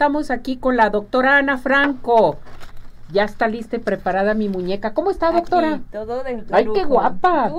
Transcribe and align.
estamos 0.00 0.30
aquí 0.30 0.56
con 0.56 0.78
la 0.78 0.88
doctora 0.88 1.36
Ana 1.36 1.58
Franco. 1.58 2.38
Ya 3.12 3.24
está 3.24 3.48
lista 3.48 3.76
y 3.76 3.80
preparada 3.80 4.32
mi 4.32 4.48
muñeca. 4.48 4.94
¿Cómo 4.94 5.10
está, 5.10 5.30
doctora? 5.30 5.74
Aquí, 5.74 5.84
todo. 5.92 6.22
¡Ay, 6.52 6.68
qué 6.72 6.84
guapa! 6.84 7.52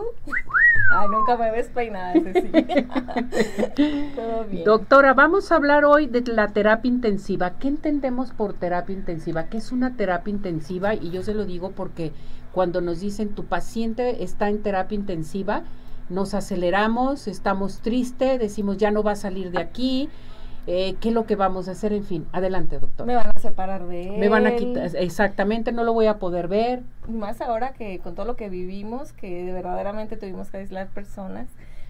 Ay, 0.92 1.08
nunca 1.12 1.38
me 1.38 1.52
ves 1.52 1.68
peinada, 1.68 2.14
todo 4.16 4.46
bien. 4.50 4.64
Doctora, 4.64 5.14
vamos 5.14 5.52
a 5.52 5.56
hablar 5.56 5.86
hoy 5.86 6.08
de 6.08 6.24
la 6.34 6.48
terapia 6.48 6.90
intensiva. 6.90 7.60
¿Qué 7.60 7.68
entendemos 7.68 8.32
por 8.32 8.54
terapia 8.54 8.96
intensiva? 8.96 9.44
¿Qué 9.44 9.58
es 9.58 9.72
una 9.72 9.96
terapia 9.96 10.32
intensiva? 10.32 10.96
Y 10.96 11.12
yo 11.12 11.22
se 11.22 11.36
lo 11.36 11.46
digo 11.46 11.74
porque 11.74 12.12
cuando 12.54 12.82
nos 12.82 13.02
dicen 13.02 13.36
tu 13.36 13.46
paciente 13.46 14.24
está 14.24 14.50
en 14.50 14.64
terapia 14.64 14.96
intensiva, 14.96 15.62
nos 16.10 16.34
aceleramos, 16.34 17.28
estamos 17.28 17.82
tristes, 17.82 18.40
decimos 18.40 18.78
ya 18.78 18.90
no 18.90 19.04
va 19.04 19.12
a 19.12 19.16
salir 19.16 19.52
de 19.52 19.60
aquí, 19.60 20.10
eh, 20.68 20.96
qué 21.00 21.10
es 21.10 21.16
lo 21.16 21.26
que 21.26 21.36
vamos 21.36 21.68
a 21.68 21.72
hacer, 21.72 21.94
en 21.94 22.04
fin. 22.04 22.28
Adelante, 22.32 22.80
doctor. 22.80 23.06
Me 23.06 23.16
van 23.16 23.32
a 23.36 23.40
separar 23.40 23.88
de 23.88 24.10
él. 24.10 24.20
Me 24.20 24.30
van 24.30 24.46
a 24.46 24.56
quitar, 24.56 24.96
exactamente, 24.96 25.72
no 25.72 25.84
lo 25.84 25.94
voy 25.94 26.06
a 26.06 26.20
poder 26.20 26.48
ver. 26.48 26.84
Más 27.08 27.42
ahora 27.42 27.74
que 27.74 28.00
con 28.00 28.16
todo 28.16 28.26
lo 28.26 28.36
que 28.36 28.50
vivimos, 28.50 29.12
que 29.14 29.52
verdaderamente 29.52 30.18
tuvimos 30.18 30.50
que 30.50 30.58
aislar 30.58 30.88
personas. 30.88 31.48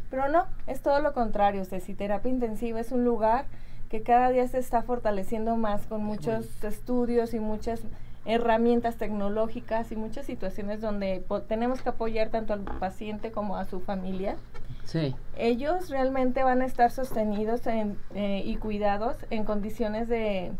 Pero 0.09 0.27
no, 0.29 0.45
es 0.67 0.81
todo 0.81 1.01
lo 1.01 1.13
contrario. 1.13 1.61
O 1.61 1.65
sea, 1.65 1.79
si 1.79 1.93
terapia 1.93 2.29
intensiva 2.29 2.79
es 2.79 2.91
un 2.91 3.03
lugar 3.03 3.45
que 3.89 4.03
cada 4.03 4.29
día 4.29 4.47
se 4.47 4.57
está 4.57 4.83
fortaleciendo 4.83 5.57
más 5.57 5.85
con 5.85 6.03
muchos 6.03 6.63
estudios 6.63 7.33
y 7.33 7.39
muchas 7.39 7.81
herramientas 8.25 8.95
tecnológicas 8.95 9.91
y 9.91 9.95
muchas 9.95 10.25
situaciones 10.25 10.79
donde 10.79 11.25
tenemos 11.47 11.81
que 11.81 11.89
apoyar 11.89 12.29
tanto 12.29 12.53
al 12.53 12.61
paciente 12.61 13.31
como 13.31 13.57
a 13.57 13.65
su 13.65 13.79
familia. 13.79 14.37
Sí. 14.85 15.15
Ellos 15.37 15.89
realmente 15.89 16.43
van 16.43 16.61
a 16.61 16.65
estar 16.65 16.91
sostenidos 16.91 17.65
en, 17.67 17.97
eh, 18.13 18.43
y 18.45 18.57
cuidados 18.57 19.15
en 19.29 19.45
condiciones 19.45 20.07
de, 20.07 20.51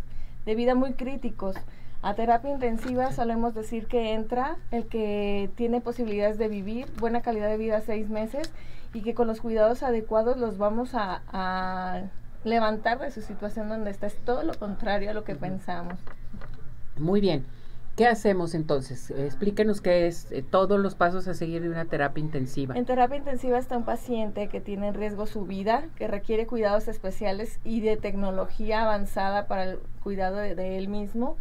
de 0.45 0.55
vida 0.55 0.75
muy 0.75 0.93
críticos. 0.93 1.55
A 2.01 2.15
terapia 2.15 2.51
intensiva 2.51 3.11
solemos 3.11 3.53
decir 3.53 3.85
que 3.85 4.13
entra 4.13 4.57
el 4.71 4.87
que 4.87 5.49
tiene 5.55 5.81
posibilidades 5.81 6.37
de 6.37 6.47
vivir 6.47 6.87
buena 6.97 7.21
calidad 7.21 7.47
de 7.47 7.57
vida 7.57 7.81
seis 7.81 8.09
meses 8.09 8.51
y 8.93 9.01
que 9.01 9.13
con 9.13 9.27
los 9.27 9.39
cuidados 9.39 9.83
adecuados 9.83 10.37
los 10.37 10.57
vamos 10.57 10.95
a, 10.95 11.21
a 11.31 12.01
levantar 12.43 12.99
de 12.99 13.11
su 13.11 13.21
situación 13.21 13.69
donde 13.69 13.91
está. 13.91 14.07
Es 14.07 14.17
todo 14.25 14.43
lo 14.43 14.53
contrario 14.55 15.11
a 15.11 15.13
lo 15.13 15.23
que 15.23 15.35
pensamos. 15.35 15.99
Muy 16.97 17.21
bien. 17.21 17.45
¿Qué 17.95 18.07
hacemos 18.07 18.55
entonces? 18.55 19.11
Explíquenos 19.11 19.81
qué 19.81 20.07
es 20.07 20.31
eh, 20.31 20.43
todos 20.43 20.79
los 20.79 20.95
pasos 20.95 21.27
a 21.27 21.33
seguir 21.33 21.61
de 21.61 21.69
una 21.69 21.85
terapia 21.85 22.23
intensiva. 22.23 22.75
En 22.75 22.85
terapia 22.85 23.17
intensiva 23.17 23.57
está 23.57 23.77
un 23.77 23.83
paciente 23.83 24.47
que 24.47 24.61
tiene 24.61 24.87
en 24.87 24.93
riesgo 24.93 25.25
su 25.25 25.45
vida, 25.45 25.89
que 25.95 26.07
requiere 26.07 26.47
cuidados 26.47 26.87
especiales 26.87 27.59
y 27.65 27.81
de 27.81 27.97
tecnología 27.97 28.83
avanzada 28.83 29.47
para 29.47 29.63
el 29.65 29.79
cuidado 30.01 30.37
de, 30.37 30.77
él 30.77 30.87
mismo 30.87 31.35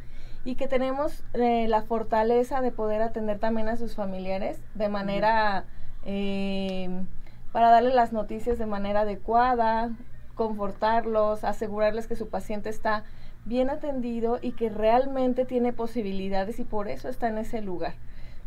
y 0.44 0.56
que 0.56 0.66
tenemos 0.66 1.22
eh, 1.34 1.68
la 1.68 1.82
fortaleza 1.82 2.60
de 2.60 2.72
poder 2.72 3.02
atender 3.02 3.38
también 3.38 3.68
a 3.68 3.76
sus 3.76 3.94
familiares 3.94 4.58
de 4.74 4.88
manera 4.88 5.66
eh, 6.04 7.04
para 7.52 7.70
darle 7.70 7.94
las 7.94 8.12
noticias 8.12 8.58
de 8.58 8.66
manera 8.66 9.00
adecuada, 9.00 9.90
confortarlos, 10.40 11.44
asegurarles 11.44 12.06
que 12.06 12.16
su 12.16 12.30
paciente 12.30 12.70
está 12.70 13.04
bien 13.44 13.68
atendido 13.68 14.38
y 14.40 14.52
que 14.52 14.70
realmente 14.70 15.44
tiene 15.44 15.74
posibilidades 15.74 16.58
y 16.58 16.64
por 16.64 16.88
eso 16.88 17.10
está 17.10 17.28
en 17.28 17.36
ese 17.36 17.60
lugar. 17.60 17.92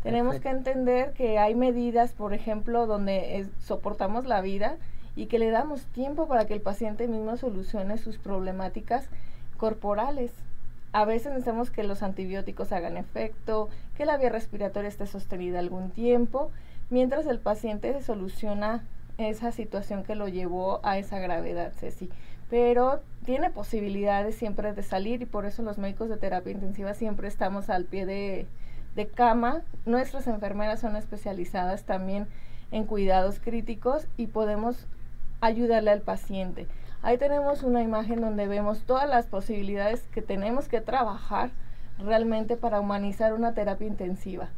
Tenemos 0.02 0.40
que 0.40 0.48
entender 0.48 1.12
que 1.12 1.38
hay 1.38 1.54
medidas, 1.54 2.10
por 2.10 2.34
ejemplo, 2.34 2.88
donde 2.88 3.46
soportamos 3.60 4.26
la 4.26 4.40
vida 4.40 4.74
y 5.14 5.26
que 5.26 5.38
le 5.38 5.50
damos 5.50 5.86
tiempo 5.86 6.26
para 6.26 6.46
que 6.46 6.54
el 6.54 6.60
paciente 6.60 7.06
mismo 7.06 7.36
solucione 7.36 7.96
sus 7.96 8.18
problemáticas 8.18 9.06
corporales. 9.56 10.32
A 10.90 11.04
veces 11.04 11.28
necesitamos 11.28 11.70
que 11.70 11.84
los 11.84 12.02
antibióticos 12.02 12.72
hagan 12.72 12.96
efecto, 12.96 13.68
que 13.96 14.04
la 14.04 14.16
vía 14.16 14.30
respiratoria 14.30 14.88
esté 14.88 15.06
sostenida 15.06 15.60
algún 15.60 15.90
tiempo, 15.90 16.50
mientras 16.90 17.24
el 17.26 17.38
paciente 17.38 18.02
soluciona 18.02 18.82
esa 19.18 19.52
situación 19.52 20.04
que 20.04 20.14
lo 20.14 20.28
llevó 20.28 20.80
a 20.82 20.98
esa 20.98 21.18
gravedad, 21.18 21.72
Ceci 21.72 22.10
pero 22.50 23.00
tiene 23.24 23.50
posibilidades 23.50 24.36
siempre 24.36 24.72
de 24.72 24.82
salir 24.82 25.22
y 25.22 25.26
por 25.26 25.46
eso 25.46 25.62
los 25.62 25.78
médicos 25.78 26.08
de 26.08 26.16
terapia 26.16 26.52
intensiva 26.52 26.94
siempre 26.94 27.28
estamos 27.28 27.70
al 27.70 27.84
pie 27.84 28.06
de, 28.06 28.46
cama. 29.14 29.62
Nuestras 29.86 30.28
enfermeras 30.28 30.80
son 30.80 30.94
especializadas 30.94 31.82
también 31.82 32.28
en 32.70 32.84
cuidados 32.84 33.40
críticos 33.40 34.06
y 34.16 34.28
podemos 34.28 34.86
ayudarle 35.40 35.90
al 35.90 36.02
paciente. 36.02 36.68
Ahí 37.02 37.18
tenemos 37.18 37.64
una 37.64 37.82
imagen 37.82 38.20
donde 38.20 38.46
vemos 38.46 38.84
todas 38.84 39.08
las 39.08 39.26
posibilidades 39.26 40.02
que 40.12 40.22
tenemos 40.22 40.68
que 40.68 40.80
trabajar 40.80 41.50
realmente 41.98 42.56
para 42.56 42.78
humanizar 42.78 43.34
una 43.34 43.52
terapia 43.52 43.88
intensiva. 43.88 44.50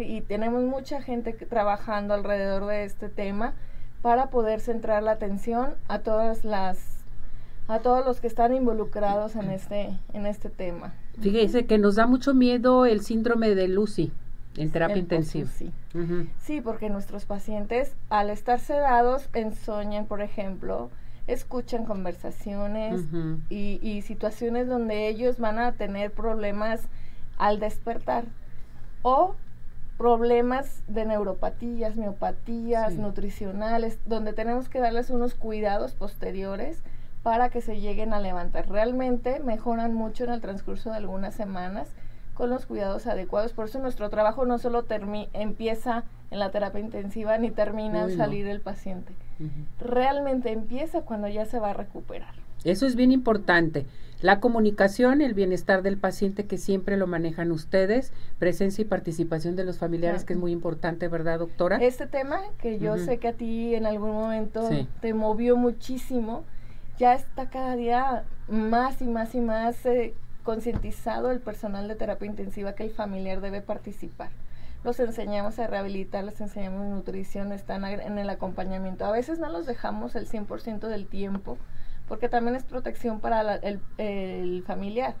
Y 0.00 0.22
tenemos 0.22 0.64
mucha 0.64 1.00
gente 1.00 1.32
trabajando 1.34 2.14
alrededor 2.14 2.66
de 2.66 2.82
este 2.82 3.08
tema 3.08 3.54
para 4.02 4.30
poder 4.30 4.60
centrar 4.60 5.02
la 5.02 5.12
atención 5.12 5.74
a 5.88 6.00
todas 6.00 6.44
las 6.44 6.98
a 7.68 7.80
todos 7.80 8.04
los 8.04 8.20
que 8.20 8.26
están 8.26 8.54
involucrados 8.54 9.36
en 9.36 9.50
este, 9.50 9.90
en 10.14 10.24
este 10.24 10.48
tema. 10.48 10.94
Fíjese 11.20 11.66
que 11.66 11.76
nos 11.76 11.96
da 11.96 12.06
mucho 12.06 12.32
miedo 12.32 12.86
el 12.86 13.02
síndrome 13.02 13.54
de 13.54 13.68
Lucy 13.68 14.10
en 14.56 14.70
terapia 14.70 14.96
intensiva. 14.96 15.48
Sí. 15.50 15.70
sí, 16.40 16.60
porque 16.62 16.88
nuestros 16.88 17.26
pacientes 17.26 17.94
al 18.08 18.30
estar 18.30 18.58
sedados 18.58 19.28
ensoñan, 19.34 20.06
por 20.06 20.22
ejemplo, 20.22 20.90
escuchan 21.26 21.84
conversaciones 21.84 23.04
y, 23.50 23.78
y, 23.82 24.00
situaciones 24.00 24.66
donde 24.66 25.08
ellos 25.08 25.38
van 25.38 25.58
a 25.58 25.72
tener 25.72 26.10
problemas 26.10 26.80
al 27.36 27.60
despertar 27.60 28.24
o 29.02 29.36
problemas 29.98 30.84
de 30.86 31.04
neuropatías, 31.04 31.96
miopatías, 31.96 32.94
nutricionales, 32.94 33.98
donde 34.06 34.32
tenemos 34.32 34.68
que 34.68 34.78
darles 34.78 35.10
unos 35.10 35.34
cuidados 35.34 35.92
posteriores 35.92 36.82
para 37.24 37.50
que 37.50 37.60
se 37.60 37.80
lleguen 37.80 38.14
a 38.14 38.20
levantar. 38.20 38.70
Realmente 38.70 39.40
mejoran 39.40 39.92
mucho 39.92 40.24
en 40.24 40.30
el 40.30 40.40
transcurso 40.40 40.90
de 40.90 40.96
algunas 40.98 41.34
semanas 41.34 41.88
con 42.38 42.50
los 42.50 42.66
cuidados 42.66 43.08
adecuados. 43.08 43.52
Por 43.52 43.64
eso 43.64 43.80
nuestro 43.80 44.08
trabajo 44.10 44.46
no 44.46 44.58
solo 44.58 44.86
empieza 45.32 46.04
en 46.30 46.38
la 46.38 46.52
terapia 46.52 46.80
intensiva 46.80 47.36
ni 47.36 47.50
termina 47.50 48.04
al 48.04 48.16
salir 48.16 48.46
el 48.46 48.60
paciente. 48.60 49.12
Realmente 49.80 50.52
empieza 50.52 51.02
cuando 51.02 51.26
ya 51.26 51.46
se 51.46 51.58
va 51.58 51.70
a 51.70 51.74
recuperar. 51.74 52.34
Eso 52.62 52.86
es 52.86 52.94
bien 52.94 53.10
importante. 53.10 53.86
La 54.20 54.38
comunicación, 54.38 55.20
el 55.20 55.34
bienestar 55.34 55.82
del 55.82 55.96
paciente 55.96 56.46
que 56.46 56.58
siempre 56.58 56.96
lo 56.96 57.08
manejan 57.08 57.50
ustedes, 57.50 58.12
presencia 58.38 58.82
y 58.82 58.84
participación 58.84 59.56
de 59.56 59.64
los 59.64 59.78
familiares, 59.78 60.24
que 60.24 60.34
es 60.34 60.38
muy 60.38 60.52
importante, 60.52 61.08
¿verdad, 61.08 61.40
doctora? 61.40 61.78
Este 61.78 62.06
tema 62.06 62.40
que 62.58 62.78
yo 62.78 62.98
sé 62.98 63.18
que 63.18 63.28
a 63.28 63.32
ti 63.32 63.74
en 63.74 63.84
algún 63.84 64.12
momento 64.12 64.68
te 65.00 65.12
movió 65.12 65.56
muchísimo, 65.56 66.44
ya 66.98 67.14
está 67.14 67.50
cada 67.50 67.74
día 67.74 68.24
más 68.48 69.02
y 69.02 69.06
más 69.06 69.34
y 69.34 69.40
más 69.40 69.84
eh, 69.86 70.14
concientizado 70.48 71.30
el 71.30 71.40
personal 71.40 71.88
de 71.88 71.94
terapia 71.94 72.24
intensiva 72.24 72.72
que 72.72 72.82
el 72.82 72.90
familiar 72.90 73.42
debe 73.42 73.60
participar. 73.60 74.30
Los 74.82 74.98
enseñamos 74.98 75.58
a 75.58 75.66
rehabilitar, 75.66 76.24
les 76.24 76.40
enseñamos 76.40 76.86
nutrición, 76.86 77.52
están 77.52 77.84
en 77.84 78.18
el 78.18 78.30
acompañamiento. 78.30 79.04
A 79.04 79.10
veces 79.10 79.38
no 79.38 79.50
los 79.50 79.66
dejamos 79.66 80.14
el 80.14 80.26
100% 80.26 80.88
del 80.88 81.06
tiempo, 81.06 81.58
porque 82.08 82.30
también 82.30 82.56
es 82.56 82.64
protección 82.64 83.20
para 83.20 83.56
el, 83.56 84.64
familiar. 84.66 85.16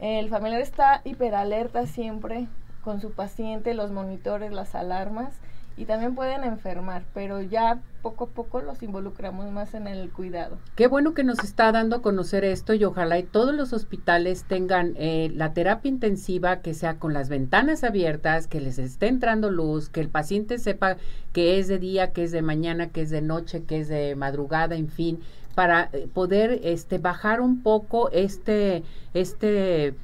El 0.00 0.28
familiar 0.28 0.60
está 0.60 1.02
hiperalerta 1.04 1.86
siempre 1.86 2.48
con 2.82 3.00
su 3.00 3.12
paciente, 3.12 3.74
los 3.74 3.92
monitores, 3.92 4.50
las 4.50 4.74
alarmas, 4.74 5.34
y 5.76 5.86
también 5.86 6.14
pueden 6.14 6.44
enfermar, 6.44 7.02
pero 7.14 7.40
ya 7.40 7.80
poco 8.02 8.24
a 8.24 8.28
poco 8.28 8.60
los 8.60 8.82
involucramos 8.82 9.50
más 9.50 9.74
en 9.74 9.86
el 9.86 10.10
cuidado. 10.10 10.58
Qué 10.76 10.86
bueno 10.86 11.14
que 11.14 11.24
nos 11.24 11.42
está 11.42 11.72
dando 11.72 11.96
a 11.96 12.02
conocer 12.02 12.44
esto 12.44 12.74
y 12.74 12.84
ojalá 12.84 13.18
y 13.18 13.22
todos 13.24 13.54
los 13.54 13.72
hospitales 13.72 14.44
tengan 14.44 14.94
eh, 14.96 15.32
la 15.34 15.52
terapia 15.52 15.88
intensiva 15.88 16.60
que 16.60 16.74
sea 16.74 16.98
con 16.98 17.12
las 17.12 17.28
ventanas 17.28 17.82
abiertas, 17.82 18.46
que 18.46 18.60
les 18.60 18.78
esté 18.78 19.08
entrando 19.08 19.50
luz, 19.50 19.88
que 19.88 20.00
el 20.00 20.08
paciente 20.08 20.58
sepa 20.58 20.96
que 21.32 21.58
es 21.58 21.66
de 21.66 21.78
día, 21.78 22.12
que 22.12 22.24
es 22.24 22.30
de 22.30 22.42
mañana, 22.42 22.90
que 22.90 23.02
es 23.02 23.10
de 23.10 23.22
noche, 23.22 23.64
que 23.64 23.80
es 23.80 23.88
de 23.88 24.14
madrugada, 24.14 24.76
en 24.76 24.88
fin, 24.88 25.20
para 25.54 25.88
eh, 25.92 26.08
poder 26.12 26.60
este 26.62 26.98
bajar 26.98 27.40
un 27.40 27.62
poco 27.62 28.10
este 28.10 28.82
este 29.14 29.94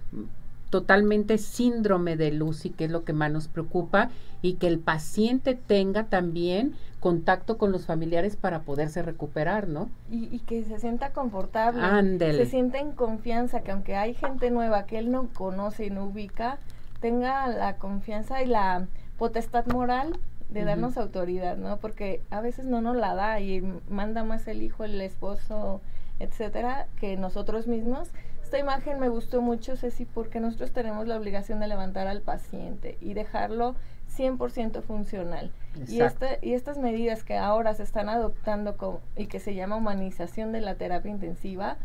totalmente 0.70 1.36
síndrome 1.36 2.16
de 2.16 2.30
Lucy, 2.30 2.70
que 2.70 2.84
es 2.84 2.90
lo 2.90 3.04
que 3.04 3.12
más 3.12 3.30
nos 3.30 3.48
preocupa, 3.48 4.10
y 4.40 4.54
que 4.54 4.68
el 4.68 4.78
paciente 4.78 5.54
tenga 5.54 6.04
también 6.04 6.74
contacto 7.00 7.58
con 7.58 7.72
los 7.72 7.86
familiares 7.86 8.36
para 8.36 8.60
poderse 8.60 9.02
recuperar, 9.02 9.68
¿no? 9.68 9.90
Y, 10.10 10.38
que 10.40 10.62
se 10.64 10.78
sienta 10.78 11.12
confortable, 11.12 11.82
Ándele. 11.82 12.44
se 12.44 12.50
sienta 12.50 12.78
en 12.78 12.92
confianza, 12.92 13.62
que 13.62 13.72
aunque 13.72 13.96
hay 13.96 14.14
gente 14.14 14.50
nueva 14.50 14.86
que 14.86 14.98
él 14.98 15.10
no 15.10 15.28
conoce 15.34 15.86
y 15.86 15.90
no 15.90 16.04
ubica, 16.04 16.58
tenga 17.00 17.48
la 17.48 17.76
confianza 17.76 18.42
y 18.42 18.46
la 18.46 18.86
potestad 19.18 19.66
moral 19.66 20.18
de 20.50 20.64
darnos 20.64 20.96
autoridad, 20.96 21.56
¿no? 21.56 21.78
Porque 21.78 22.22
a 22.30 22.40
veces 22.40 22.64
no 22.66 22.80
nos 22.80 22.96
la 22.96 23.14
da 23.14 23.40
y 23.40 23.62
manda 23.88 24.24
más 24.24 24.46
el 24.48 24.62
hijo, 24.62 24.84
el 24.84 25.00
esposo, 25.00 25.80
etcétera, 26.18 26.86
que 26.98 27.16
nosotros 27.16 27.66
mismos 27.66 28.08
Esta 28.50 28.58
imagen 28.58 28.98
me 28.98 29.08
gustó 29.08 29.40
mucho, 29.42 29.76
Ceci, 29.76 30.06
porque 30.06 30.40
nosotros 30.40 30.72
tenemos 30.72 31.06
la 31.06 31.16
obligación 31.16 31.60
de 31.60 31.68
levantar 31.68 32.08
al 32.08 32.20
paciente 32.20 32.98
y 33.00 33.14
dejarlo 33.14 33.76
100% 34.18 34.82
funcional. 34.82 35.52
Y, 35.86 36.00
este, 36.00 36.40
y 36.42 36.54
estas 36.54 36.76
medidas 36.76 37.22
que 37.22 37.38
ahora 37.38 37.74
se 37.74 37.84
están 37.84 38.08
adoptando 38.08 38.76
con, 38.76 38.98
y 39.16 39.26
que 39.26 39.38
se 39.38 39.54
llama 39.54 39.76
humanización 39.76 40.50
de 40.50 40.62
la 40.62 40.74
terapia 40.74 41.12
intensiva, 41.12 41.76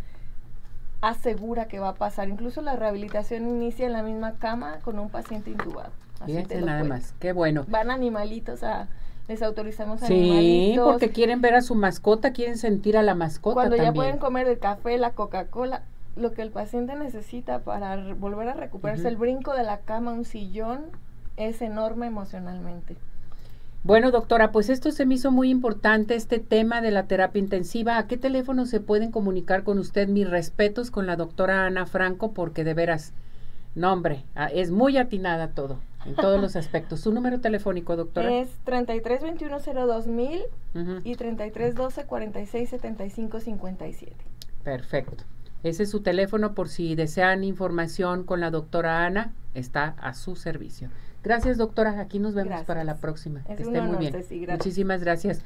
asegura 1.01 1.67
que 1.67 1.77
va 1.77 1.89
a 1.89 1.94
pasar. 1.94 2.29
Incluso 2.29 2.63
la 2.63 2.75
rehabilitación 2.75 3.47
inicia 3.47 3.85
en 3.85 3.94
la 3.94 4.01
misma 4.01 4.39
cama 4.39 4.79
con 4.83 4.97
un 4.97 5.09
paciente 5.09 5.51
intubado. 5.51 5.91
Fíjense 6.25 6.63
nada 6.63 6.83
más, 6.83 7.13
qué 7.19 7.31
bueno. 7.31 7.63
Van 7.67 7.91
animalitos 7.91 8.63
a 8.63 8.88
les 9.27 9.41
autorizamos 9.41 10.01
sí, 10.01 10.75
porque 10.83 11.12
quieren 11.12 11.41
ver 11.41 11.56
a 11.56 11.62
su 11.62 11.75
mascota, 11.75 12.31
quieren 12.31 12.57
sentir 12.57 12.97
a 12.97 13.03
la 13.03 13.15
mascota 13.15 13.53
Cuando 13.53 13.75
ya 13.75 13.91
pueden 13.91 14.17
comer 14.17 14.47
el 14.47 14.59
café, 14.59 14.97
la 14.97 15.12
Coca-Cola, 15.12 15.83
lo 16.15 16.33
que 16.33 16.41
el 16.41 16.51
paciente 16.51 16.95
necesita 16.95 17.59
para 17.59 18.13
volver 18.13 18.50
a 18.50 18.53
recuperarse, 18.53 19.07
el 19.07 19.17
brinco 19.17 19.53
de 19.53 19.63
la 19.63 19.79
cama, 19.79 20.13
un 20.13 20.25
sillón, 20.25 20.85
es 21.38 21.62
enorme 21.62 22.07
emocionalmente. 22.07 22.95
Bueno, 23.83 24.09
doctora, 24.09 24.51
pues 24.51 24.69
esto 24.69 24.91
se 24.91 25.06
me 25.06 25.13
hizo 25.13 25.29
muy 25.29 25.51
importante, 25.51 26.15
este 26.15 26.39
tema 26.39 26.81
de 26.81 26.89
la 26.89 27.03
terapia 27.03 27.39
intensiva. 27.39 28.00
¿A 28.00 28.07
qué 28.07 28.17
teléfono 28.17 28.65
se 28.65 28.79
pueden 28.79 29.12
comunicar 29.12 29.63
con 29.63 29.77
usted? 29.77 30.07
Mis 30.07 30.27
respetos 30.27 30.89
con 30.89 31.06
la 31.06 31.15
doctora 31.15 31.67
Ana 31.67 31.85
Franco, 31.85 32.31
porque 32.31 32.63
de 32.63 32.73
veras, 32.73 33.13
no 33.75 33.94
hombre, 33.94 34.25
es 34.53 34.71
muy 34.71 34.97
atinada 34.97 35.50
todo, 35.50 35.77
en 36.03 36.15
todos 36.15 36.41
los 36.41 36.56
aspectos. 36.56 37.01
¿Su 37.01 37.13
número 37.13 37.41
telefónico, 37.41 37.95
doctora? 37.95 38.33
Es 38.33 38.50
332102 38.63 40.07
y 41.03 41.15
3312 41.15 42.06
467557. 42.06 44.15
Perfecto. 44.63 45.25
Ese 45.65 45.81
es 45.81 45.89
su 45.89 46.01
teléfono 46.01 46.53
por 46.53 46.69
si 46.69 46.94
desean 46.94 47.44
información 47.44 48.23
con 48.23 48.39
la 48.39 48.51
doctora 48.51 49.03
Ana, 49.03 49.33
está 49.56 49.95
a 50.00 50.13
su 50.13 50.35
servicio. 50.35 50.89
Gracias, 51.23 51.57
doctora. 51.57 52.00
Aquí 52.00 52.19
nos 52.19 52.35
vemos 52.35 52.63
para 52.65 52.83
la 52.83 52.97
próxima. 52.97 53.44
que 53.45 53.63
esté 53.63 53.81
muy 53.81 53.97
bien. 53.97 54.15
Muchísimas 54.47 55.01
gracias. 55.01 55.41